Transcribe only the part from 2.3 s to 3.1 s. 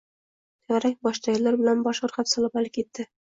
salom-alik etdi.